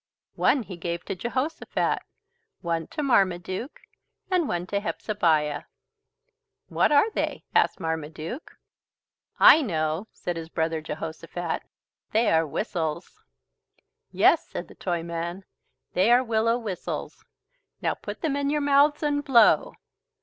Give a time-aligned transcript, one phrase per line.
[0.37, 1.99] One he gave to Jehosophat,
[2.61, 3.81] one to Marmaduke,
[4.31, 5.65] and one to Hepzebiah.
[6.69, 8.57] "What are they?" asked Marmaduke.
[9.39, 11.61] "I know," said his brother Jehosophat,
[12.13, 13.21] "they are whistles."
[14.09, 15.43] "Yes," said the Toyman.
[15.93, 17.23] "They are willow whistles.
[17.79, 19.75] Now put them in your mouths and blow."